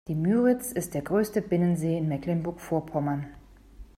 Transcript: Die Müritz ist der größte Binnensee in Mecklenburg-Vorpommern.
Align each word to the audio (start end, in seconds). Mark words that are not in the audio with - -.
Die 0.07 0.15
Müritz 0.15 0.71
ist 0.71 0.95
der 0.95 1.03
größte 1.03 1.43
Binnensee 1.43 1.95
in 1.99 2.07
Mecklenburg-Vorpommern. 2.07 3.27